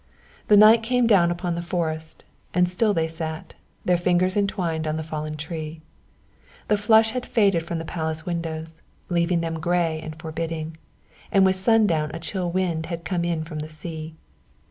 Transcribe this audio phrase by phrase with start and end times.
[0.47, 2.23] The night came down upon the forest,
[2.55, 3.53] and still they sat,
[3.85, 5.81] their fingers entwined, on the fallen tree.
[6.69, 10.77] The flush had faded from the palace windows, leaving them grey and forbidding,
[11.31, 14.15] and with sun down a chill wind had come in from the sea.